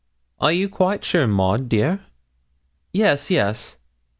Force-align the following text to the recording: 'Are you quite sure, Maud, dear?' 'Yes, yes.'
'Are 0.39 0.51
you 0.51 0.67
quite 0.67 1.03
sure, 1.03 1.27
Maud, 1.27 1.69
dear?' 1.69 2.03
'Yes, 2.91 3.29
yes.' 3.29 3.77